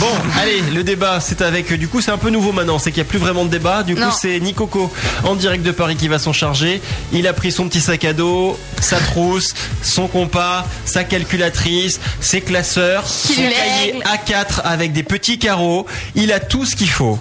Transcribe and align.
Bon, 0.00 0.06
allez, 0.40 0.62
le 0.74 0.82
débat, 0.82 1.20
c'est 1.20 1.42
avec. 1.42 1.70
Du 1.74 1.86
coup, 1.86 2.00
c'est 2.00 2.10
un 2.10 2.16
peu 2.16 2.30
nouveau 2.30 2.52
maintenant, 2.52 2.78
c'est 2.78 2.90
qu'il 2.90 3.02
n'y 3.02 3.06
a 3.06 3.10
plus 3.10 3.18
vraiment 3.18 3.44
de 3.44 3.50
débat. 3.50 3.82
Du 3.82 3.94
coup, 3.94 4.00
Non. 4.00 4.10
c'est 4.10 4.40
Nicoco 4.40 4.90
en 5.24 5.34
direct 5.36 5.62
de 5.62 5.72
Paris 5.72 5.94
qui 5.96 6.08
va 6.08 6.18
s'en 6.18 6.32
charger. 6.32 6.80
Il 7.12 7.26
a 7.26 7.34
pris 7.34 7.52
son 7.52 7.68
petit 7.68 7.82
sac 7.82 8.04
à 8.06 8.14
dos, 8.14 8.58
sa 8.80 8.98
trousse, 8.98 9.52
son 9.82 10.08
compas, 10.08 10.66
sa 10.86 11.04
calculatrice, 11.04 12.00
ses 12.20 12.40
classeurs, 12.40 13.06
son 13.06 13.34
cahier 13.34 13.92
lègue. 13.92 14.02
A4 14.26 14.60
avec 14.64 14.92
des 14.94 15.02
petits 15.02 15.38
carreaux. 15.38 15.84
Il 16.14 16.32
a 16.32 16.40
tout 16.40 16.64
ce 16.64 16.76
qu'il 16.76 16.88
faut. 16.90 17.18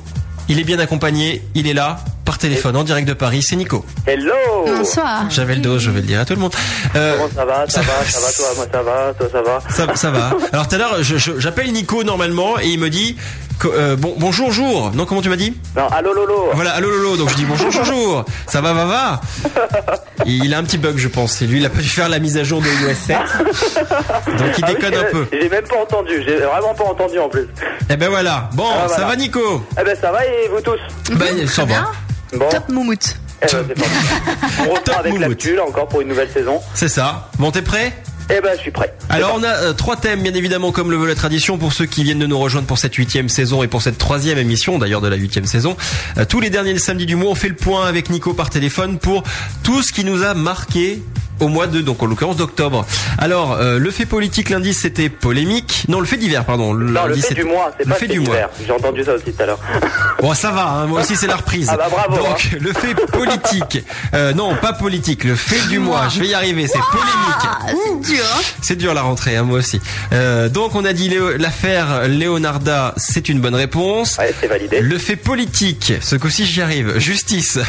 Il 0.52 0.60
est 0.60 0.64
bien 0.64 0.80
accompagné. 0.80 1.44
Il 1.54 1.68
est 1.68 1.74
là 1.74 2.00
par 2.26 2.40
téléphone 2.40 2.76
en 2.76 2.84
direct 2.84 3.08
de 3.08 3.14
Paris. 3.14 3.44
C'est 3.44 3.56
Nico. 3.56 3.86
Hello 4.08 4.34
Bonsoir. 4.66 5.30
J'avais 5.30 5.54
le 5.56 5.62
dos, 5.62 5.78
je 5.78 5.92
vais 5.92 6.02
le 6.02 6.08
dire 6.08 6.20
à 6.20 6.26
tout 6.26 6.34
le 6.34 6.40
monde. 6.40 6.54
Euh, 6.96 7.16
Comment 7.18 7.30
ça 7.36 7.46
va 7.46 7.68
Ça 7.70 7.82
va, 7.82 8.04
ça 8.04 8.20
va, 8.20 8.32
toi, 8.34 8.46
moi 8.56 8.66
ça 8.72 8.82
va, 8.82 9.14
toi 9.14 9.28
ça 9.32 9.42
va 9.44 9.60
Ça, 9.70 9.96
ça 9.96 10.12
va. 10.12 10.32
Alors 10.52 10.68
tout 10.68 10.76
à 10.76 10.78
l'heure, 10.80 10.98
j'appelle 11.04 11.72
Nico 11.72 12.04
normalement 12.04 12.60
et 12.60 12.68
il 12.68 12.80
me 12.80 12.90
dit 12.90 13.16
euh, 13.66 13.96
bon, 13.96 14.16
bonjour 14.18 14.52
jour. 14.52 14.92
Non, 14.94 15.06
comment 15.06 15.22
tu 15.22 15.30
m'as 15.30 15.36
dit 15.36 15.56
Non, 15.76 15.88
allô 15.90 16.14
Lolo 16.14 16.50
Voilà, 16.54 16.72
allô 16.72 16.90
Lolo. 16.90 17.18
Donc 17.18 17.30
je 17.30 17.36
dis 17.36 17.46
bonjour 17.46 17.70
bonjour. 17.74 18.26
Ça 18.48 18.62
va 18.62 18.74
va 18.74 18.86
va. 18.86 19.22
Il 20.26 20.54
a 20.54 20.58
un 20.58 20.64
petit 20.64 20.78
bug, 20.78 20.98
je 20.98 21.08
pense. 21.08 21.42
Et 21.42 21.48
lui, 21.48 21.60
il 21.60 21.66
a 21.66 21.70
pas 21.70 21.80
dû 21.82 21.88
faire 21.88 22.10
la 22.10 22.20
mise 22.20 22.38
à 22.38 22.44
jour 22.44 22.62
de 22.62 22.68
iOS 22.68 22.94
7. 23.08 23.18
Donc 24.38 24.58
il 24.58 24.64
Ah 24.64 24.68
oui, 24.68 24.74
déconne 24.76 24.94
un 24.96 25.04
peu. 25.12 25.26
J'ai 25.32 25.50
même 25.50 25.64
pas 25.66 25.78
entendu, 25.82 26.24
j'ai 26.26 26.38
vraiment 26.38 26.74
pas 26.76 26.84
entendu 26.84 27.18
en 27.20 27.30
plus. 27.30 27.48
Eh 27.90 27.96
ben 27.96 28.10
voilà. 28.10 28.50
Bon, 28.54 28.66
Ah, 28.70 28.88
ça 28.88 28.96
voilà. 28.96 29.08
va 29.08 29.16
Nico 29.16 29.64
Eh 29.80 29.84
ben 29.84 29.96
ça 30.00 30.12
va 30.12 30.26
et 30.26 30.50
vous 30.50 30.62
tous 30.62 30.80
Ben 31.16 31.48
ça 31.48 31.64
va. 31.66 31.92
Bon, 32.34 32.50
Top 32.50 32.70
moumoute. 32.70 33.16
eh 33.42 33.46
ben. 33.56 33.76
On 34.70 34.74
reprend 34.74 35.00
avec 35.00 35.18
l'actu 35.20 35.58
encore 35.60 35.88
pour 35.88 36.02
une 36.02 36.10
nouvelle 36.10 36.30
saison. 36.30 36.60
C'est 36.74 36.90
ça. 36.90 37.30
Bon, 37.40 37.50
t'es 37.52 37.62
prêt? 37.62 37.94
Eh 38.32 38.42
ben 38.42 38.52
je 38.56 38.62
suis 38.62 38.72
prêt. 38.72 38.94
Alors 39.10 39.36
on 39.36 39.44
a 39.44 39.48
euh, 39.48 39.74
trois 39.74 39.96
thèmes 39.96 40.22
bien 40.22 40.34
évidemment 40.34 40.72
comme 40.72 40.92
le 40.92 40.98
veut 40.98 41.08
la 41.08 41.16
tradition 41.16 41.58
pour 41.58 41.74
ceux 41.74 41.88
qui 41.88 42.04
viennent 42.04 42.20
de 42.20 42.28
nous 42.28 42.38
rejoindre 42.38 42.68
pour 42.68 42.78
cette 42.78 42.94
huitième 42.94 43.28
saison 43.28 43.64
et 43.64 43.68
pour 43.68 43.82
cette 43.82 43.98
troisième 43.98 44.38
émission 44.38 44.78
d'ailleurs 44.78 45.02
de 45.02 45.08
la 45.08 45.16
huitième 45.16 45.46
saison. 45.46 45.76
Euh, 46.18 46.26
tous 46.26 46.40
les 46.40 46.52
derniers 46.52 46.78
samedis 46.78 47.08
du 47.08 47.16
mois 47.16 47.32
on 47.32 47.36
fait 47.36 47.50
le 47.50 47.56
point 47.56 47.88
avec 47.88 48.10
Nico 48.10 48.34
par 48.34 48.52
téléphone 48.52 49.00
pour 49.00 49.24
tout 49.64 49.82
ce 49.82 49.92
qui 49.92 50.04
nous 50.04 50.24
a 50.24 50.36
marqué 50.36 51.02
au 51.40 51.48
mois 51.48 51.68
de 51.68 51.82
donc 51.82 52.02
en 52.04 52.06
l'occurrence 52.06 52.38
d'octobre. 52.38 52.86
Alors 53.18 53.54
euh, 53.54 53.80
le 53.80 53.92
fait 53.92 54.06
politique 54.06 54.50
lundi 54.50 54.74
c'était 54.74 55.10
polémique. 55.10 55.86
Non 55.88 56.00
le 56.00 56.06
fait 56.06 56.18
divers 56.18 56.46
pardon. 56.46 56.74
Non, 56.74 57.06
le 57.06 57.10
Lundi, 57.10 57.22
fait 57.22 57.34
du 57.36 57.44
mois, 57.44 57.72
c'est 57.78 57.88
pas 57.88 57.96
fait 57.96 58.08
le 58.08 58.14
fait 58.14 58.14
du 58.14 58.20
mois. 58.20 58.30
d'hiver. 58.36 58.50
J'ai 58.66 58.72
entendu 58.72 59.04
ça 59.04 59.14
aussi 59.14 59.32
tout 59.34 59.44
à 59.44 59.46
l'heure. 59.46 59.60
Bon 60.22 60.34
ça 60.34 60.52
va, 60.52 60.68
hein, 60.68 60.86
moi 60.86 61.02
aussi 61.02 61.16
c'est 61.16 61.28
la 61.28 61.38
reprise. 61.38 61.70
Ah 61.72 61.78
bah 61.78 61.88
bravo, 61.90 62.18
Donc 62.18 62.50
le 62.60 62.74
fait 62.74 62.94
politique, 62.94 63.84
euh, 64.14 64.34
non 64.34 64.54
pas 64.56 64.74
politique, 64.74 65.24
le 65.24 65.36
fait 65.36 65.66
du 65.70 65.80
mois. 65.80 66.10
Je 66.10 66.20
vais 66.20 66.28
y 66.28 66.34
arriver, 66.34 66.68
c'est 66.68 66.78
polémique. 66.92 68.04
C'est 68.06 68.14
dur. 68.16 68.24
hein. 68.36 68.42
C'est 68.62 68.76
dur 68.76 68.94
la 68.94 69.02
rentrée, 69.02 69.38
hein, 69.38 69.44
moi 69.44 69.60
aussi. 69.60 69.80
Euh, 70.12 70.50
donc 70.50 70.76
on 70.76 70.84
a 70.84 70.92
dit 70.92 71.10
l'affaire 71.38 72.08
Leonarda, 72.10 72.94
c'est 72.98 73.30
une 73.30 73.40
bonne 73.40 73.56
réponse. 73.56 74.18
Ouais, 74.18 74.34
c'est 74.42 74.48
validé. 74.48 74.82
Le 74.82 74.98
fait 74.98 75.16
politique, 75.16 75.94
ce 76.02 76.16
coup-ci 76.18 76.46
j'y 76.46 76.62
arrive. 76.62 76.98
Justice. 77.00 77.60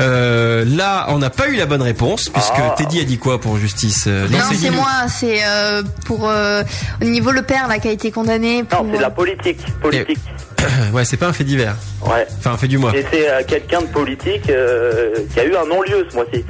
Euh, 0.00 0.64
là, 0.66 1.06
on 1.08 1.18
n'a 1.18 1.30
pas 1.30 1.48
eu 1.48 1.56
la 1.56 1.66
bonne 1.66 1.82
réponse 1.82 2.28
puisque 2.30 2.52
Ah. 2.56 2.74
Teddy 2.76 3.00
a 3.00 3.04
dit 3.04 3.09
quoi 3.18 3.40
pour 3.40 3.56
justice 3.58 4.04
Euh, 4.06 4.28
Non, 4.28 4.38
c'est 4.54 4.70
moi, 4.70 4.90
c'est 5.08 5.40
euh, 5.44 5.82
pour 6.06 6.28
euh, 6.28 6.62
au 7.00 7.04
niveau 7.04 7.30
le 7.32 7.42
père 7.42 7.68
là 7.68 7.78
qui 7.78 7.88
a 7.88 7.92
été 7.92 8.10
condamné 8.10 8.64
pour 8.64 8.82
Non, 8.84 8.90
c'est 8.92 8.98
de 8.98 9.02
la 9.02 9.10
politique. 9.10 9.60
Politique. 9.80 10.18
ouais, 10.92 11.04
c'est 11.04 11.16
pas 11.16 11.26
un 11.26 11.32
fait 11.32 11.44
divers. 11.44 11.76
Ouais. 12.04 12.26
Enfin, 12.38 12.52
un 12.52 12.56
fait 12.56 12.68
du 12.68 12.78
mois. 12.78 12.94
Et 12.96 13.04
c'est 13.10 13.28
euh, 13.28 13.42
quelqu'un 13.46 13.80
de 13.82 13.86
politique 13.86 14.48
euh, 14.50 15.10
qui 15.32 15.40
a 15.40 15.44
eu 15.44 15.54
un 15.56 15.66
non-lieu 15.66 16.06
ce 16.10 16.14
mois-ci. 16.14 16.44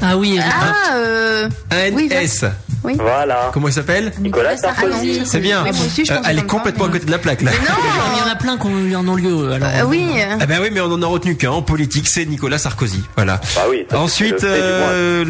Ah 0.00 0.16
oui, 0.16 0.38
Ah 0.40 0.94
euh, 0.96 1.48
oui, 1.92 2.08
ANS. 2.12 2.44
Oui. 2.84 2.94
Voilà. 2.98 3.50
Comment 3.52 3.68
il 3.68 3.72
s'appelle 3.74 4.12
Nicolas 4.20 4.50
Ah 4.62 4.68
non, 4.68 4.90
Sarkozy. 4.90 5.22
C'est 5.24 5.40
bien. 5.40 5.64
Aussi, 5.68 6.04
Euh, 6.10 6.16
elle 6.28 6.38
est 6.38 6.42
complètement 6.46 6.84
mais- 6.84 6.90
à 6.90 6.92
côté 6.94 7.06
de 7.06 7.10
la 7.10 7.18
plaque 7.18 7.42
là. 7.42 7.50
Non. 7.50 7.56
Ah, 7.68 7.72
mais 8.12 8.16
il 8.16 8.18
y 8.26 8.28
en 8.28 8.32
a 8.32 8.36
plein 8.36 8.56
qui 8.58 8.66
ont 8.66 8.78
eu 8.78 8.94
un 8.94 9.02
non-lieu. 9.02 9.52
Alors, 9.52 9.68
Euh, 9.68 9.82
oui. 9.86 10.06
Ah 10.40 10.46
ben 10.46 10.58
oui, 10.62 10.68
mais 10.72 10.80
on 10.80 10.92
en 10.92 11.02
a 11.02 11.06
retenu 11.06 11.36
qu'un 11.36 11.50
en 11.50 11.62
politique, 11.62 12.08
c'est 12.08 12.24
Nicolas 12.26 12.58
Sarkozy. 12.58 13.02
Voilà. 13.16 13.40
Bah 13.54 13.62
oui. 13.70 13.86
Ensuite, 13.94 14.42
le 14.42 14.48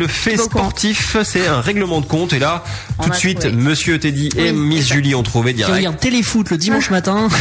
fait 0.09 0.32
euh, 0.34 0.36
le 0.36 0.42
sportif, 0.42 1.16
c'est 1.25 1.47
un 1.47 1.60
règlement 1.60 2.00
de 2.00 2.06
compte. 2.06 2.32
Et 2.32 2.38
là, 2.38 2.64
On 2.98 3.04
tout 3.04 3.10
de 3.10 3.14
suite, 3.14 3.41
trouvé. 3.41 3.54
Monsieur 3.54 3.98
Teddy 3.98 4.30
et 4.36 4.53
Miss. 4.53 4.86
Julie 4.88 5.15
ont 5.15 5.22
trouvé 5.22 5.53
Qui 5.53 5.59
direct. 5.59 5.76
regarde 5.76 5.98
téléfoot 5.98 6.50
le 6.50 6.56
dimanche 6.59 6.91
matin. 6.91 7.28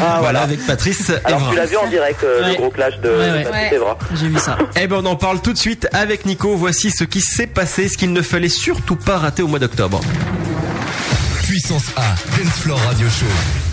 Ah, 0.00 0.18
Voilà, 0.20 0.42
avec 0.42 0.64
Patrice 0.66 1.10
Alors 1.24 1.40
Evra. 1.40 1.50
tu 1.52 1.56
l'as 1.56 1.66
vu 1.66 1.76
en 1.76 1.86
direct, 1.88 2.22
euh, 2.24 2.42
Ouais. 2.42 2.50
le 2.50 2.56
gros 2.56 2.70
clash 2.70 2.98
de, 3.00 3.08
Ouais, 3.08 3.28
de 3.28 3.32
ouais. 3.34 3.44
Patrice. 3.44 4.18
J'ai 4.20 4.28
vu 4.28 4.38
ça. 4.38 4.58
Eh 4.80 4.86
ben, 4.86 4.96
on 5.02 5.06
en 5.06 5.16
parle 5.16 5.40
tout 5.40 5.52
de 5.52 5.58
suite 5.58 5.86
avec 5.92 6.26
Nico. 6.26 6.56
Voici 6.56 6.90
ce 6.90 7.04
qui 7.04 7.20
s'est 7.20 7.46
passé, 7.46 7.88
ce 7.88 7.96
qu'il 7.96 8.12
ne 8.12 8.22
fallait 8.22 8.48
surtout 8.48 8.96
pas 8.96 9.18
rater 9.18 9.42
au 9.44 9.48
mois 9.48 9.58
d'octobre. 9.58 10.00
Puissance 11.42 11.90
A, 11.96 12.14
Dance 12.36 12.58
Floor 12.60 12.78
Radio 12.80 13.08
Show. 13.08 13.63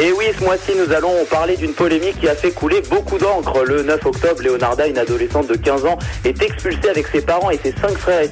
Et 0.00 0.12
oui, 0.12 0.26
ce 0.38 0.44
mois-ci, 0.44 0.70
nous 0.76 0.94
allons 0.94 1.24
parler 1.28 1.56
d'une 1.56 1.72
polémique 1.72 2.20
qui 2.20 2.28
a 2.28 2.36
fait 2.36 2.52
couler 2.52 2.80
beaucoup 2.88 3.18
d'encre. 3.18 3.64
Le 3.64 3.82
9 3.82 4.06
octobre, 4.06 4.40
Leonarda, 4.44 4.86
une 4.86 4.96
adolescente 4.96 5.48
de 5.48 5.56
15 5.56 5.86
ans, 5.86 5.98
est 6.24 6.40
expulsée 6.40 6.88
avec 6.88 7.08
ses 7.08 7.20
parents 7.20 7.50
et 7.50 7.58
ses 7.58 7.72
cinq 7.72 7.98
frères 7.98 8.20
et 8.20 8.28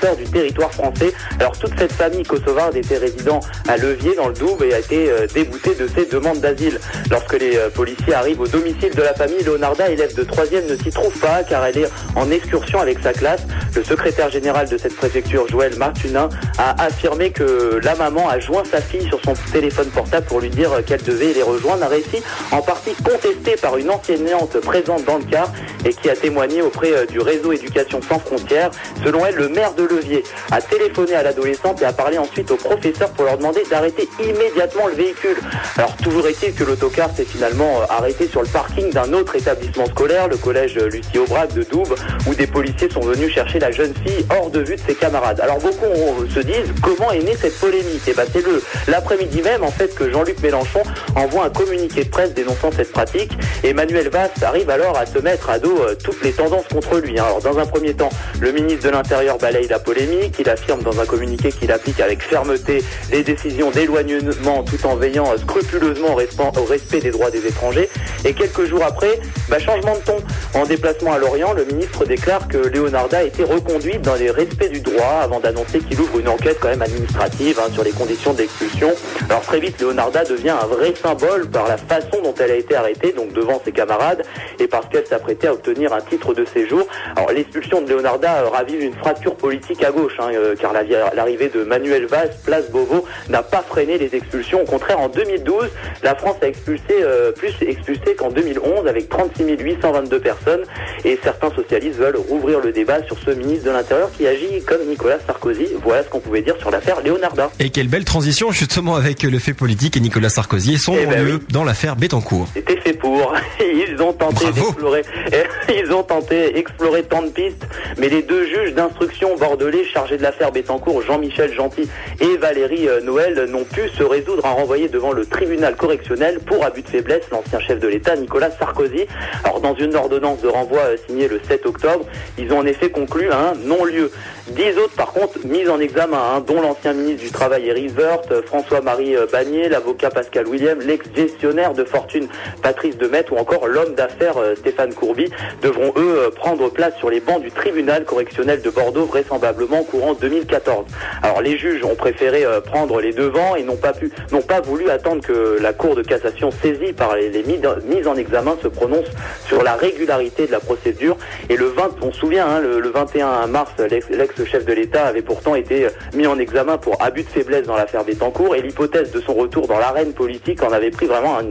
sœurs 0.00 0.16
du, 0.16 0.24
territoire 0.30 0.72
français. 0.72 1.12
Alors, 1.40 1.58
toute 1.58 1.76
cette 1.76 1.92
famille 1.92 2.22
kosovarde 2.22 2.76
était 2.76 2.98
résident 2.98 3.40
à 3.66 3.76
Levier, 3.76 4.14
dans 4.14 4.28
le 4.28 4.34
Doubs, 4.34 4.62
et 4.62 4.72
a 4.72 4.78
été 4.78 5.10
euh, 5.10 5.26
déboutée 5.26 5.74
de 5.74 5.88
ses 5.88 6.06
demandes 6.06 6.38
d'asile. 6.38 6.78
Lorsque 7.10 7.36
les 7.36 7.56
euh, 7.56 7.68
policiers 7.68 8.14
arrivent 8.14 8.42
au 8.42 8.46
domicile 8.46 8.94
de 8.94 9.02
la 9.02 9.14
famille, 9.14 9.42
Leonarda, 9.42 9.90
élève 9.90 10.14
de 10.14 10.22
3e, 10.22 10.70
ne 10.70 10.76
s'y 10.76 10.90
trouve 10.90 11.18
pas, 11.18 11.42
car 11.42 11.66
elle 11.66 11.78
est 11.78 11.88
en 12.14 12.30
excursion 12.30 12.78
avec 12.78 13.00
sa 13.00 13.12
classe. 13.12 13.42
Le 13.74 13.82
secrétaire 13.82 14.30
général 14.30 14.68
de 14.68 14.78
cette 14.78 14.94
préfecture, 14.94 15.48
Joël 15.48 15.74
Martunin, 15.78 16.28
a 16.58 16.80
affirmé 16.80 17.32
que 17.32 17.80
la 17.82 17.96
maman 17.96 18.28
a 18.28 18.38
joint 18.38 18.62
sa 18.70 18.80
fille 18.80 19.06
sur 19.08 19.20
son 19.24 19.34
téléphone 19.50 19.88
portable 19.88 20.26
pour 20.26 20.38
lui 20.38 20.50
dire 20.50 20.70
qu'elle 20.86 21.07
devait 21.08 21.32
les 21.32 21.42
rejoindre. 21.42 21.82
Un 21.82 21.88
récit 21.88 22.22
en 22.52 22.60
partie 22.62 22.94
contesté 22.94 23.56
par 23.56 23.76
une 23.76 23.90
enseignante 23.90 24.58
présente 24.60 25.04
dans 25.04 25.18
le 25.18 25.24
car 25.24 25.50
et 25.84 25.94
qui 25.94 26.10
a 26.10 26.16
témoigné 26.16 26.62
auprès 26.62 26.92
euh, 26.92 27.06
du 27.06 27.20
réseau 27.20 27.52
Éducation 27.52 28.00
sans 28.02 28.18
frontières. 28.18 28.70
Selon 29.04 29.24
elle, 29.24 29.36
le 29.36 29.48
maire 29.48 29.72
de 29.74 29.84
Levier 29.84 30.22
a 30.50 30.60
téléphoné 30.60 31.14
à 31.14 31.22
l'adolescente 31.22 31.80
et 31.82 31.84
a 31.84 31.92
parlé 31.92 32.18
ensuite 32.18 32.50
aux 32.50 32.56
professeurs 32.56 33.10
pour 33.10 33.24
leur 33.24 33.38
demander 33.38 33.62
d'arrêter 33.70 34.08
immédiatement 34.22 34.86
le 34.86 34.94
véhicule. 34.94 35.36
Alors 35.76 35.96
toujours 35.96 36.26
est-il 36.26 36.54
que 36.54 36.64
l'autocar 36.64 37.10
s'est 37.14 37.24
finalement 37.24 37.80
euh, 37.80 37.86
arrêté 37.88 38.28
sur 38.28 38.42
le 38.42 38.48
parking 38.48 38.90
d'un 38.90 39.12
autre 39.12 39.36
établissement 39.36 39.86
scolaire, 39.86 40.28
le 40.28 40.36
collège 40.36 40.76
euh, 40.78 40.88
Lucie 40.88 41.18
Aubrac 41.18 41.52
de 41.54 41.62
Doubs, 41.62 41.94
où 42.26 42.34
des 42.34 42.46
policiers 42.46 42.90
sont 42.90 43.00
venus 43.00 43.32
chercher 43.32 43.58
la 43.58 43.70
jeune 43.70 43.94
fille 44.04 44.26
hors 44.30 44.50
de 44.50 44.60
vue 44.60 44.76
de 44.76 44.80
ses 44.86 44.94
camarades. 44.94 45.40
Alors 45.40 45.58
beaucoup 45.58 46.26
se 46.34 46.40
disent 46.40 46.72
comment 46.82 47.12
est 47.12 47.22
née 47.22 47.36
cette 47.40 47.58
polémique? 47.58 48.06
Et 48.06 48.14
ben 48.14 48.26
c'est 48.32 48.44
le 48.44 48.62
l'après-midi 48.88 49.42
même 49.42 49.64
en 49.64 49.70
fait 49.70 49.94
que 49.94 50.10
Jean-Luc 50.10 50.40
Mélenchon 50.42 50.82
envoie 51.16 51.44
un 51.46 51.50
communiqué 51.50 52.04
de 52.04 52.08
presse 52.08 52.34
dénonçant 52.34 52.70
cette 52.74 52.92
pratique. 52.92 53.32
Emmanuel 53.64 54.08
Valls 54.08 54.30
arrive 54.42 54.70
alors 54.70 54.96
à 54.96 55.06
se 55.06 55.18
mettre 55.18 55.50
à 55.50 55.58
dos 55.58 55.78
euh, 55.82 55.94
toutes 56.02 56.22
les 56.22 56.32
tendances 56.32 56.68
contre 56.72 56.98
lui. 56.98 57.18
hein. 57.18 57.24
Alors 57.26 57.40
dans 57.42 57.58
un 57.58 57.66
premier 57.66 57.94
temps, 57.94 58.10
le 58.40 58.52
ministre 58.52 58.84
de 58.84 58.90
l'Intérieur 58.90 59.38
balaye 59.38 59.68
la 59.68 59.78
polémique. 59.78 60.34
Il 60.38 60.48
affirme 60.48 60.82
dans 60.82 61.00
un 61.00 61.06
communiqué 61.06 61.50
qu'il 61.50 61.72
applique 61.72 62.00
avec 62.00 62.22
fermeté 62.22 62.84
les 63.10 63.22
décisions 63.22 63.70
d'éloignement 63.70 64.62
tout 64.62 64.86
en 64.86 64.96
veillant 64.96 65.32
euh, 65.32 65.38
scrupuleusement 65.38 66.12
au 66.12 66.64
respect, 66.64 67.00
des 67.00 67.10
droits 67.10 67.30
des 67.30 67.46
étrangers. 67.46 67.88
Et 68.24 68.32
quelques 68.32 68.66
jours 68.66 68.82
après, 68.84 69.18
bah, 69.48 69.58
changement 69.58 69.94
de 69.96 70.04
ton. 70.04 70.16
En 70.54 70.64
déplacement 70.64 71.12
à 71.12 71.18
Lorient, 71.18 71.52
le 71.52 71.64
ministre 71.64 72.04
déclare 72.04 72.46
que 72.48 72.58
Leonarda 72.58 73.18
a 73.18 73.22
été 73.22 73.44
reconduite 73.44 74.02
dans 74.02 74.14
les 74.14 74.30
respects 74.30 74.70
du 74.70 74.80
droit 74.80 75.20
avant 75.22 75.40
d'annoncer 75.40 75.80
qu'il 75.80 76.00
ouvre 76.00 76.18
une 76.20 76.28
enquête 76.28 76.58
quand 76.60 76.68
même 76.68 76.82
administrative 76.82 77.58
hein, 77.60 77.68
sur 77.72 77.82
les 77.84 77.90
conditions 77.90 78.32
d'expulsion. 78.32 78.92
Alors 79.28 79.42
très 79.42 79.60
vite, 79.60 79.80
Leonarda 79.80 80.24
devient 80.24 80.54
un 80.62 80.66
vrai 80.66 80.77
symbole 80.96 81.48
par 81.48 81.68
la 81.68 81.76
façon 81.76 82.20
dont 82.22 82.34
elle 82.40 82.50
a 82.50 82.54
été 82.56 82.74
arrêtée, 82.74 83.12
donc 83.12 83.32
devant 83.32 83.60
ses 83.64 83.72
camarades, 83.72 84.22
et 84.58 84.66
parce 84.66 84.86
qu'elle 84.88 85.06
s'apprêtait 85.06 85.46
à 85.48 85.52
obtenir 85.52 85.92
un 85.92 86.00
titre 86.00 86.34
de 86.34 86.44
séjour. 86.44 86.86
Alors 87.16 87.30
l'expulsion 87.32 87.82
de 87.82 87.88
Leonarda 87.92 88.44
euh, 88.44 88.48
ravive 88.48 88.82
une 88.82 88.94
fracture 88.94 89.34
politique 89.36 89.82
à 89.84 89.90
gauche, 89.90 90.14
hein, 90.18 90.30
euh, 90.34 90.54
car 90.60 90.72
la- 90.72 90.82
l'arrivée 91.14 91.48
de 91.48 91.62
Manuel 91.64 92.06
Valls, 92.06 92.30
place 92.44 92.70
Beauvau, 92.70 93.04
n'a 93.28 93.42
pas 93.42 93.62
freiné 93.68 93.98
les 93.98 94.14
expulsions. 94.14 94.62
Au 94.62 94.66
contraire, 94.66 94.98
en 95.00 95.08
2012, 95.08 95.68
la 96.02 96.14
France 96.14 96.36
a 96.42 96.48
expulsé 96.48 96.84
euh, 97.02 97.32
plus 97.32 97.52
expulsé 97.60 98.14
qu'en 98.16 98.30
2011 98.30 98.86
avec 98.86 99.08
36 99.08 99.56
822 99.58 100.20
personnes. 100.20 100.62
Et 101.04 101.18
certains 101.22 101.50
socialistes 101.54 101.98
veulent 101.98 102.16
rouvrir 102.16 102.60
le 102.60 102.72
débat 102.72 103.02
sur 103.04 103.16
ce 103.18 103.30
ministre 103.30 103.66
de 103.66 103.70
l'Intérieur 103.70 104.10
qui 104.16 104.26
agit 104.26 104.62
comme 104.66 104.84
Nicolas 104.88 105.18
Sarkozy. 105.26 105.68
Voilà 105.82 106.02
ce 106.02 106.08
qu'on 106.08 106.20
pouvait 106.20 106.42
dire 106.42 106.56
sur 106.58 106.70
l'affaire 106.70 107.00
Leonarda. 107.04 107.50
Et 107.60 107.70
quelle 107.70 107.88
belle 107.88 108.04
transition 108.04 108.50
justement 108.50 108.96
avec 108.96 109.22
le 109.22 109.38
fait 109.38 109.54
politique 109.54 109.96
et 109.96 110.00
Nicolas 110.00 110.28
Sarkozy. 110.28 110.67
Sarkozy 110.68 110.74
et 110.74 110.78
son 110.78 110.94
Eh 111.00 111.06
ben 111.06 111.24
oui. 111.26 111.38
dans 111.50 111.64
l'affaire 111.64 111.96
Bettencourt. 111.96 112.48
C'était 112.54 112.76
fait 112.76 112.92
pour. 112.92 113.34
Ils 113.60 114.00
ont 114.02 114.12
tenté 114.12 114.50
d'explorer, 114.52 115.02
ils 115.68 115.92
ont 115.92 116.02
tenté 116.02 116.52
d'explorer 116.52 117.02
tant 117.02 117.22
de 117.22 117.28
pistes, 117.28 117.66
mais 117.98 118.08
les 118.08 118.22
deux 118.22 118.46
juges 118.46 118.74
d'instruction 118.74 119.36
bordelais 119.36 119.84
chargés 119.84 120.16
de 120.16 120.22
l'affaire 120.22 120.52
Bettencourt, 120.52 121.02
Jean-Michel 121.02 121.52
Gentil 121.52 121.88
et 122.20 122.36
Valérie 122.36 122.88
euh, 122.88 123.00
Noël, 123.00 123.46
n'ont 123.50 123.64
pu 123.64 123.88
se 123.88 124.02
résoudre 124.02 124.46
à 124.46 124.50
renvoyer 124.52 124.88
devant 124.88 125.12
le 125.12 125.26
tribunal 125.26 125.74
correctionnel 125.76 126.38
pour 126.40 126.64
abus 126.64 126.82
de 126.82 126.88
faiblesse 126.88 127.24
l'ancien 127.32 127.60
chef 127.60 127.80
de 127.80 127.88
l'État 127.88 128.16
Nicolas 128.16 128.50
Sarkozy. 128.50 129.06
Alors 129.44 129.60
dans 129.60 129.74
une 129.74 129.94
ordonnance 129.96 130.40
de 130.40 130.48
renvoi 130.48 130.80
euh, 130.80 130.96
signée 131.06 131.28
le 131.28 131.40
7 131.48 131.66
octobre, 131.66 132.04
ils 132.38 132.52
ont 132.52 132.58
en 132.58 132.66
effet 132.66 132.90
conclu 132.90 133.30
à 133.30 133.50
un 133.50 133.54
non-lieu. 133.54 134.10
Dix 134.48 134.78
autres 134.78 134.94
par 134.96 135.12
contre 135.12 135.38
mis 135.44 135.68
en 135.68 135.80
examen, 135.80 136.18
hein, 136.36 136.44
dont 136.46 136.60
l'ancien 136.60 136.92
ministre 136.92 137.24
du 137.24 137.30
Travail 137.30 137.68
Eric 137.68 137.96
Woerth, 137.98 138.30
euh, 138.30 138.42
François-Marie 138.46 139.16
Bagné, 139.32 139.68
l'avocat 139.68 140.10
Pascal 140.10 140.46
L'ex-gestionnaire 140.58 141.72
de 141.74 141.84
fortune 141.84 142.26
Patrice 142.62 142.96
Demet 142.98 143.24
ou 143.30 143.36
encore 143.36 143.66
l'homme 143.66 143.94
d'affaires 143.94 144.36
euh, 144.38 144.54
Stéphane 144.56 144.92
Courby 144.92 145.30
devront 145.62 145.92
eux 145.96 146.18
euh, 146.26 146.30
prendre 146.30 146.68
place 146.70 146.96
sur 146.98 147.10
les 147.10 147.20
bancs 147.20 147.40
du 147.40 147.50
tribunal 147.50 148.04
correctionnel 148.04 148.60
de 148.62 148.70
Bordeaux 148.70 149.04
vraisemblablement 149.04 149.84
courant 149.84 150.14
2014. 150.14 150.86
Alors 151.22 151.42
les 151.42 151.56
juges 151.58 151.84
ont 151.84 151.94
préféré 151.94 152.44
euh, 152.44 152.60
prendre 152.60 153.00
les 153.00 153.12
devants 153.12 153.54
et 153.56 153.62
n'ont 153.62 153.76
pas 153.76 153.92
pu 153.92 154.10
n'ont 154.32 154.42
pas 154.42 154.60
voulu 154.60 154.90
attendre 154.90 155.22
que 155.22 155.58
la 155.60 155.72
Cour 155.72 155.94
de 155.94 156.02
cassation 156.02 156.50
saisie 156.50 156.92
par 156.92 157.14
les, 157.16 157.30
mises 157.42 158.06
en 158.08 158.16
examen 158.16 158.56
se 158.62 158.68
prononce 158.68 159.06
sur 159.46 159.62
la 159.62 159.74
régularité 159.74 160.46
de 160.46 160.52
la 160.52 160.60
procédure 160.60 161.16
et 161.48 161.56
le 161.56 161.66
20 161.66 161.96
on 162.02 162.12
se 162.12 162.18
souvient 162.18 162.46
hein, 162.46 162.60
le, 162.60 162.80
le 162.80 162.88
21 162.88 163.46
mars 163.46 163.72
l'ex- 163.90 164.08
l'ex-chef 164.10 164.64
de 164.64 164.72
l'État 164.72 165.04
avait 165.06 165.22
pourtant 165.22 165.54
été 165.54 165.86
mis 166.14 166.26
en 166.26 166.38
examen 166.38 166.78
pour 166.78 167.00
abus 167.02 167.22
de 167.24 167.28
faiblesse 167.28 167.66
dans 167.66 167.76
l'affaire 167.76 168.04
Bettencourt 168.04 168.54
et 168.56 168.62
l'hypothèse 168.62 169.10
de 169.12 169.20
son 169.20 169.34
retour 169.34 169.66
dans 169.68 169.78
l'arène 169.78 170.12
politique 170.14 170.47
en 170.62 170.72
avait 170.72 170.90
pris 170.90 171.06
vraiment 171.06 171.38
un 171.38 171.48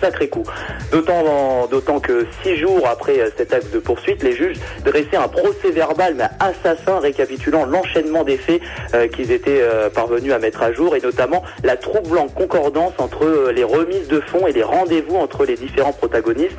sacré, 0.00 0.28
coup. 0.28 0.44
D'autant 0.92 2.00
que 2.00 2.26
six 2.42 2.56
jours 2.56 2.86
après 2.88 3.20
euh, 3.20 3.30
cet 3.36 3.52
acte 3.52 3.72
de 3.72 3.78
poursuite, 3.78 4.22
les 4.22 4.32
juges 4.32 4.56
dressaient 4.84 5.16
un 5.16 5.28
procès 5.28 5.70
verbal 5.70 6.14
mais 6.16 6.24
assassin 6.40 6.98
récapitulant 6.98 7.66
l'enchaînement 7.66 8.24
des 8.24 8.36
faits 8.36 8.60
euh, 8.94 9.06
qu'ils 9.08 9.32
étaient 9.32 9.60
euh, 9.60 9.90
parvenus 9.90 10.32
à 10.32 10.38
mettre 10.38 10.62
à 10.62 10.72
jour 10.72 10.96
et 10.96 11.00
notamment 11.00 11.42
la 11.62 11.76
troublante 11.76 12.34
concordance 12.34 12.92
entre 12.98 13.50
les 13.54 13.64
remises 13.64 14.08
de 14.08 14.20
fonds 14.20 14.46
et 14.46 14.52
les 14.52 14.62
rendez-vous 14.62 15.16
entre 15.16 15.44
les 15.44 15.56
différents 15.56 15.92
protagonistes. 15.92 16.58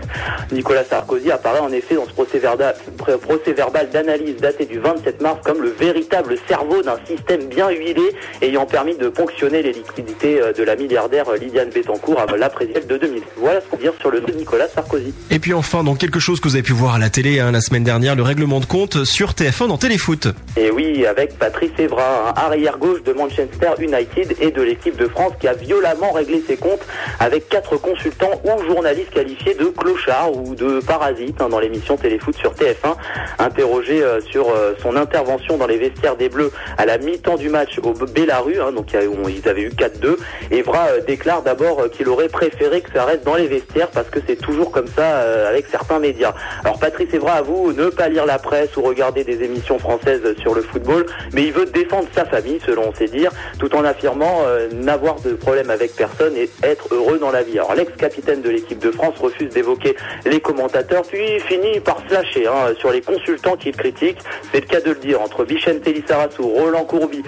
Nicolas 0.52 0.84
Sarkozy 0.84 1.32
apparaît 1.32 1.60
en 1.60 1.72
effet 1.72 1.96
dans 1.96 2.06
ce 2.06 2.14
procès 2.14 2.40
verbal, 2.40 2.76
procès 3.22 3.54
verbal 3.54 3.90
d'analyse 3.90 4.38
daté 4.38 4.66
du 4.66 4.80
27 4.80 5.22
mars 5.22 5.40
comme 5.44 5.62
le 5.62 5.70
véritable 5.70 6.36
cerveau 6.48 6.82
d'un 6.82 7.00
système 7.06 7.46
bien 7.46 7.70
huilé 7.70 8.04
ayant 8.42 8.66
permis 8.66 8.96
de 8.96 9.10
ponctionner 9.10 9.62
les 9.62 9.74
liquidités 9.74 10.40
de 10.56 10.64
la 10.64 10.76
milliardaire 10.76 11.30
Lydiane 11.80 11.98
Bettencourt 11.98 12.20
à 12.20 12.38
la 12.38 12.50
présidente 12.50 12.88
de 12.88 12.98
2000. 12.98 13.24
Voilà 13.38 13.62
ce 13.62 13.68
qu'on 13.68 13.78
dire 13.78 13.94
sur 14.00 14.12
le 14.12 14.20
nom 14.20 14.28
de 14.28 14.34
Nicolas 14.34 14.68
Sarkozy. 14.68 15.14
Et 15.32 15.40
puis 15.40 15.54
enfin, 15.54 15.84
donc 15.84 15.98
quelque 15.98 16.20
chose 16.20 16.40
que 16.40 16.48
vous 16.48 16.56
avez 16.56 16.64
pu 16.64 16.74
voir 16.74 16.96
à 16.96 17.00
la 17.00 17.10
télé 17.10 17.40
hein, 17.40 17.52
la 17.52 17.62
semaine 17.62 17.84
dernière, 17.84 18.16
le 18.16 18.24
règlement 18.24 18.60
de 18.60 18.66
compte 18.66 19.04
sur 19.06 19.32
TF1 19.32 19.68
dans 19.68 19.78
Téléfoot. 19.78 20.28
Et 20.58 20.72
oui, 20.72 21.06
avec 21.06 21.38
Patrice 21.38 21.72
Evra, 21.78 22.34
un 22.36 22.42
arrière-gauche 22.42 23.04
de 23.04 23.14
Manchester 23.14 23.72
United 23.80 24.36
et 24.40 24.52
de 24.52 24.62
l'équipe 24.62 24.98
de 24.98 25.08
France 25.08 25.34
qui 25.40 25.48
a 25.48 25.54
violemment 25.54 26.12
réglé 26.12 26.44
ses 26.46 26.58
comptes 26.58 26.86
avec 27.20 27.50
quatre 27.50 27.78
consultants 27.78 28.42
ou 28.44 28.64
journalistes 28.66 29.12
qualifiés 29.12 29.54
de 29.54 29.66
clochards 29.66 30.36
ou 30.36 30.56
de 30.56 30.80
parasites 30.82 31.42
hein, 31.42 31.50
dans 31.50 31.60
l'émission 31.60 31.98
Téléfoot 31.98 32.36
sur 32.36 32.54
TF1. 32.54 32.96
Interrogé 33.40 34.04
euh, 34.04 34.22
sur 34.22 34.50
euh, 34.50 34.74
son 34.82 34.96
intervention 34.96 35.58
dans 35.58 35.68
les 35.68 35.78
vestiaires 35.78 36.16
des 36.16 36.30
Bleus 36.30 36.52
à 36.78 36.86
la 36.86 36.98
mi-temps 36.98 37.38
du 37.38 37.50
match 37.50 37.80
au 37.84 37.94
Bélarus, 37.94 38.60
hein, 38.62 38.72
donc 38.72 38.94
ils 38.94 39.50
avaient 39.50 39.62
eu 39.62 39.70
4-2, 39.70 40.18
Evra 40.52 40.88
euh, 40.88 41.02
déclare 41.06 41.42
d'abord 41.42 41.69
euh, 41.78 41.88
qu'il 41.88 42.08
aurait 42.10 42.30
préféré 42.30 42.82
que 42.82 42.92
ça 42.94 43.06
reste 43.06 43.24
dans 43.24 43.36
les 43.36 43.48
vestiaires 43.48 43.90
parce 43.90 44.10
que 44.10 44.20
c'est 44.26 44.36
toujours 44.36 44.72
comme 44.72 44.88
ça 44.88 45.02
euh, 45.02 45.50
avec 45.50 45.68
certains 45.68 46.00
médias. 46.00 46.34
Alors 46.64 46.80
Patrice 46.80 47.14
Evra 47.14 47.34
avoue 47.34 47.74
ne 47.74 47.90
pas 47.90 48.10
lire 48.10 48.26
la 48.26 48.40
presse 48.40 48.76
ou 48.78 48.82
regarder 48.82 49.24
des 49.24 49.44
émissions 49.44 49.80
françaises 49.80 50.22
sur 50.42 50.54
le 50.56 50.62
football, 50.62 51.06
mais 51.34 51.44
il 51.44 51.54
veut 51.54 51.66
défendre 51.66 52.08
sa 52.16 52.26
famille 52.26 52.60
selon 52.66 52.94
ses 52.94 53.08
dires, 53.08 53.32
tout 53.60 53.74
en 53.76 53.84
affirmant 53.84 54.42
euh, 54.46 54.70
n'avoir 54.74 55.20
de 55.22 55.32
problème 55.32 55.70
avec 55.70 55.96
personne 55.96 56.36
et 56.36 56.50
être 56.64 56.94
heureux 56.94 57.20
dans 57.20 57.32
la 57.32 57.44
vie. 57.44 57.60
Alors 57.60 57.76
l'ex-capitaine 57.76 58.42
de 58.42 58.50
l'équipe 58.50 58.80
de 58.80 58.92
France 58.92 59.16
refuse 59.20 59.50
d'évoquer 59.50 59.96
les 60.26 60.40
commentateurs, 60.40 61.04
puis 61.04 61.40
finit 61.42 61.80
par 61.80 61.98
se 62.10 62.16
hein, 62.16 62.74
sur 62.78 62.92
les 62.92 63.02
consultants 63.02 63.58
qu'il 63.58 63.76
critique. 63.76 64.18
C'est 64.52 64.62
le 64.62 64.68
cas 64.68 64.82
de 64.82 64.90
le 64.90 65.00
dire, 65.00 65.22
entre 65.22 65.44
Vicente 65.44 65.86
Lissarassou, 65.86 66.48
Roland 66.48 66.86
Courby, 66.86 67.24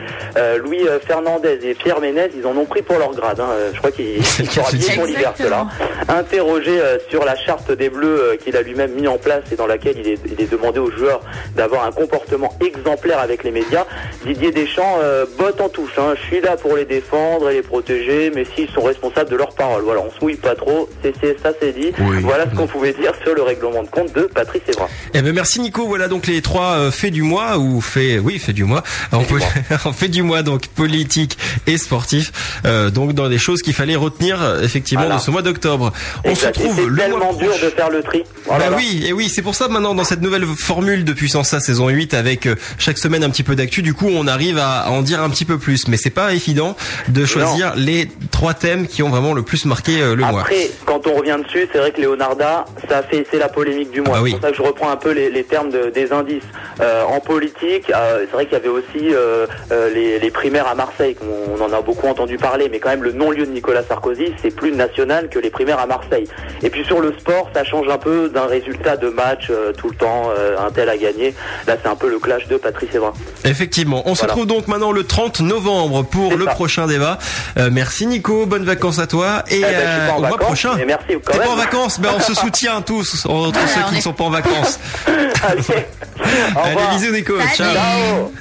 Louis 0.63 0.85
Fernandez 1.05 1.59
et 1.63 1.73
Pierre 1.73 1.99
Ménez, 1.99 2.29
ils 2.35 2.45
en 2.45 2.55
ont 2.55 2.65
pris 2.65 2.81
pour 2.81 2.97
leur 2.97 3.11
grade. 3.11 3.39
hein. 3.39 3.49
Je 3.73 3.77
crois 3.77 3.91
qu'ils 3.91 4.23
C'est 4.37 4.57
habillés 4.59 4.77
dire. 4.87 4.95
pour 4.95 5.05
l'hiver, 5.05 5.33
ceux-là. 5.37 5.67
Interrogé 6.09 6.79
euh, 6.79 6.97
sur 7.09 7.23
la 7.25 7.35
charte 7.35 7.71
des 7.71 7.89
Bleus 7.89 8.07
euh, 8.21 8.35
qu'il 8.37 8.55
a 8.57 8.61
lui-même 8.61 8.91
mis 8.93 9.07
en 9.07 9.17
place 9.17 9.43
et 9.51 9.55
dans 9.55 9.67
laquelle 9.67 9.95
il 9.99 10.07
est, 10.07 10.19
il 10.25 10.41
est 10.41 10.51
demandé 10.51 10.79
aux 10.79 10.91
joueurs 10.91 11.21
d'avoir 11.55 11.85
un 11.85 11.91
comportement 11.91 12.53
exemplaire 12.65 13.19
avec 13.19 13.43
les 13.43 13.51
médias, 13.51 13.85
Didier 14.25 14.51
Deschamps 14.51 14.97
euh, 15.01 15.25
botte 15.37 15.61
en 15.61 15.69
touche. 15.69 15.91
hein. 15.97 16.13
Je 16.15 16.21
suis 16.27 16.41
là 16.41 16.57
pour 16.57 16.75
les 16.75 16.85
défendre 16.85 17.49
et 17.49 17.55
les 17.55 17.61
protéger, 17.61 18.31
mais 18.33 18.45
s'ils 18.55 18.69
sont 18.69 18.81
responsables 18.83 19.29
de 19.29 19.35
leurs 19.35 19.53
paroles. 19.55 19.83
Voilà, 19.83 20.01
on 20.01 20.11
se 20.11 20.23
mouille 20.23 20.35
pas 20.35 20.55
trop, 20.55 20.89
c'est 21.03 21.13
c'est- 21.21 21.37
ça 21.41 21.51
c'est 21.59 21.73
dit. 21.73 21.91
Oui. 21.99 22.17
Voilà 22.21 22.45
ce 22.49 22.55
qu'on 22.55 22.67
pouvait 22.67 22.93
dire 22.93 23.11
sur 23.23 23.33
le 23.35 23.41
règlement 23.43 23.83
de 23.83 23.89
compte 23.89 24.13
de 24.13 24.23
Patrice 24.23 24.61
Evra. 24.67 24.87
Eh 25.13 25.21
ben 25.21 25.33
merci 25.33 25.59
Nico. 25.61 25.85
Voilà 25.87 26.07
donc 26.07 26.27
les 26.27 26.41
trois 26.41 26.75
euh, 26.77 26.91
faits 26.91 27.11
du 27.11 27.21
mois 27.21 27.57
ou 27.57 27.81
faits, 27.81 28.19
oui 28.23 28.39
faits 28.39 28.55
du 28.55 28.63
mois. 28.63 28.83
On 29.11 29.23
peut 29.23 29.39
fait 29.93 30.07
du 30.07 30.23
mois 30.23 30.41
donc 30.43 30.67
politique 30.67 31.37
et 31.67 31.77
sportif. 31.77 32.31
Euh, 32.65 32.89
donc 32.89 33.13
dans 33.13 33.29
des 33.29 33.37
choses 33.37 33.61
qu'il 33.61 33.73
fallait 33.73 33.95
retenir 33.95 34.20
effectivement 34.61 35.03
Voilà. 35.03 35.17
de 35.17 35.21
ce 35.21 35.31
mois 35.31 35.41
d'octobre. 35.41 35.91
On 36.25 36.35
se 36.35 36.45
retrouve 36.47 36.81
le 36.81 36.87
mois 36.91 36.95
tellement 37.05 37.33
dur 37.33 37.49
prochain. 37.49 37.65
de 37.65 37.69
faire 37.71 37.89
le 37.89 38.01
tri. 38.03 38.23
Oh 38.47 38.53
bah 38.57 38.65
oui, 38.75 39.03
et 39.07 39.13
oui, 39.13 39.29
c'est 39.29 39.41
pour 39.41 39.55
ça 39.55 39.67
maintenant 39.67 39.93
dans 39.95 40.03
cette 40.03 40.21
nouvelle 40.21 40.45
formule 40.45 41.03
de 41.03 41.13
Puissance 41.13 41.53
A 41.53 41.59
saison 41.59 41.89
8 41.89 42.13
avec 42.13 42.45
euh, 42.45 42.55
chaque 42.77 42.97
semaine 42.97 43.23
un 43.23 43.29
petit 43.29 43.43
peu 43.43 43.55
d'actu, 43.55 43.81
du 43.81 43.93
coup 43.93 44.07
on 44.11 44.27
arrive 44.27 44.57
à, 44.57 44.89
en 44.89 45.01
dire 45.01 45.21
un 45.21 45.29
petit 45.29 45.45
peu 45.45 45.57
plus. 45.57 45.87
Mais 45.87 45.97
c'est 45.97 46.09
pas 46.09 46.33
évident 46.33 46.75
de 47.07 47.25
choisir 47.25 47.73
les 47.75 48.07
trois 48.31 48.53
thèmes 48.53 48.87
qui 48.87 49.03
ont 49.03 49.09
vraiment 49.09 49.33
le 49.33 49.41
plus 49.43 49.65
marqué 49.65 50.01
euh, 50.01 50.15
le 50.15 50.23
mois. 50.23 50.41
Après, 50.41 50.69
quand 50.85 51.07
on 51.07 51.15
revient 51.15 51.37
dessus, 51.43 51.67
c'est 51.71 51.77
vrai 51.79 51.91
que 51.91 52.01
Leonarda, 52.01 52.65
ça 52.89 52.99
a 52.99 53.03
fait, 53.03 53.25
c'est 53.31 53.37
la 53.39 53.49
polémique 53.49 53.91
du 53.91 54.01
mois. 54.01 54.15
Ah 54.15 54.17
bah 54.17 54.23
oui. 54.23 54.31
C'est 54.31 54.37
pour 54.37 54.45
ça 54.47 54.51
que 54.51 54.57
je 54.57 54.61
reprends 54.63 54.89
un 54.89 54.95
peu 54.97 55.11
les, 55.11 55.29
les 55.29 55.43
termes 55.43 55.69
de- 55.71 55.89
des 55.93 56.11
indices. 56.11 56.43
Euh, 56.79 57.03
en 57.03 57.19
politique, 57.19 57.89
euh, 57.93 58.19
c'est 58.21 58.31
vrai 58.31 58.45
qu'il 58.45 58.53
y 58.53 58.57
avait 58.57 58.67
aussi 58.67 59.13
euh, 59.13 59.45
les, 59.93 60.19
les 60.19 60.31
primaires 60.31 60.67
à 60.67 60.75
Marseille, 60.75 61.15
on, 61.21 61.59
on 61.61 61.63
en 61.63 61.73
a 61.73 61.81
beaucoup 61.81 62.07
entendu 62.07 62.37
parler, 62.37 62.67
mais 62.71 62.79
quand 62.79 62.89
même 62.89 63.03
le 63.03 63.11
non-lieu 63.11 63.45
de 63.45 63.51
Nicolas 63.51 63.83
Sarkozy, 63.87 64.00
c'est 64.41 64.51
plus 64.55 64.71
national 64.71 65.29
que 65.29 65.39
les 65.39 65.49
primaires 65.49 65.79
à 65.79 65.85
Marseille. 65.85 66.27
Et 66.61 66.69
puis 66.69 66.83
sur 66.85 66.99
le 67.01 67.13
sport, 67.19 67.49
ça 67.53 67.63
change 67.63 67.87
un 67.89 67.97
peu 67.97 68.29
d'un 68.29 68.45
résultat 68.45 68.97
de 68.97 69.09
match 69.09 69.47
euh, 69.49 69.71
tout 69.73 69.89
le 69.89 69.95
temps, 69.95 70.29
euh, 70.37 70.57
un 70.59 70.71
tel 70.71 70.89
a 70.89 70.97
gagné. 70.97 71.33
Là, 71.67 71.75
c'est 71.81 71.89
un 71.89 71.95
peu 71.95 72.09
le 72.09 72.19
clash 72.19 72.47
de 72.47 72.57
Patrice 72.57 72.93
Evra. 72.93 73.13
Effectivement. 73.45 74.03
On 74.05 74.15
se 74.15 74.23
retrouve 74.23 74.45
donc 74.47 74.67
maintenant 74.67 74.91
le 74.91 75.03
30 75.03 75.41
novembre 75.41 76.03
pour 76.03 76.35
le 76.35 76.45
ça. 76.45 76.51
prochain 76.51 76.87
débat. 76.87 77.17
Euh, 77.57 77.69
merci 77.71 78.05
Nico, 78.07 78.45
bonnes 78.45 78.65
vacances 78.65 78.99
à 78.99 79.07
toi 79.07 79.43
et 79.49 79.57
Eh 79.57 79.61
ben, 79.61 79.67
je 79.69 79.73
suis 79.75 80.07
pas 80.07 80.13
en 80.13 80.17
au 80.17 80.27
mois 80.27 80.37
prochain. 80.37 80.71
mais 80.77 80.85
merci 80.85 81.05
quand 81.23 81.37
pas 81.37 81.49
en 81.49 81.55
vacances, 81.55 81.99
ben 81.99 82.09
on 82.15 82.19
se 82.19 82.33
soutient 82.41 82.81
tous 82.81 83.25
entre 83.25 83.51
Voilà, 83.59 83.67
ceux 83.67 83.81
qui 83.87 83.93
ne 83.93 83.97
est- 83.97 84.01
sont 84.01 84.13
pas 84.13 84.23
en 84.25 84.29
vacances. 84.29 84.79
Allez, 85.07 85.61
au 86.55 86.59
Allez, 86.59 86.75
revoir. 86.75 86.95
bisous 86.97 87.11
Nico, 87.13 87.33
Salut. 87.37 87.55
ciao. 87.55 87.73
Ciao. 87.73 88.31